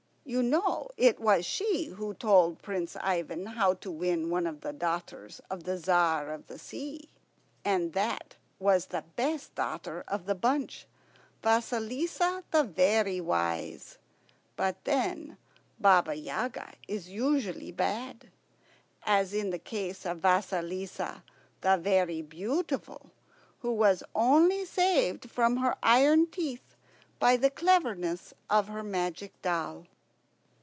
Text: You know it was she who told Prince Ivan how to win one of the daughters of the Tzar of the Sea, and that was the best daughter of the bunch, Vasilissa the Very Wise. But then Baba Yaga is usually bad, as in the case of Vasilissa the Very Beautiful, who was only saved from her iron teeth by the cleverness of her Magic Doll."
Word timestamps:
You 0.23 0.43
know 0.43 0.87
it 0.95 1.19
was 1.19 1.45
she 1.45 1.85
who 1.85 2.13
told 2.13 2.61
Prince 2.61 2.95
Ivan 3.01 3.45
how 3.47 3.73
to 3.73 3.91
win 3.91 4.29
one 4.29 4.47
of 4.47 4.61
the 4.61 4.71
daughters 4.71 5.41
of 5.49 5.65
the 5.65 5.77
Tzar 5.77 6.31
of 6.31 6.47
the 6.47 6.57
Sea, 6.57 7.09
and 7.65 7.91
that 7.91 8.35
was 8.57 8.85
the 8.85 9.03
best 9.17 9.53
daughter 9.55 10.05
of 10.07 10.27
the 10.27 10.35
bunch, 10.35 10.85
Vasilissa 11.43 12.45
the 12.51 12.63
Very 12.63 13.19
Wise. 13.19 13.97
But 14.55 14.81
then 14.85 15.37
Baba 15.81 16.15
Yaga 16.15 16.75
is 16.87 17.09
usually 17.09 17.73
bad, 17.73 18.29
as 19.03 19.33
in 19.33 19.49
the 19.49 19.59
case 19.59 20.05
of 20.05 20.19
Vasilissa 20.19 21.23
the 21.59 21.75
Very 21.75 22.21
Beautiful, 22.21 23.11
who 23.59 23.73
was 23.73 24.01
only 24.15 24.63
saved 24.63 25.29
from 25.29 25.57
her 25.57 25.75
iron 25.83 26.25
teeth 26.27 26.77
by 27.19 27.35
the 27.35 27.49
cleverness 27.49 28.33
of 28.49 28.69
her 28.69 28.83
Magic 28.83 29.33
Doll." 29.41 29.87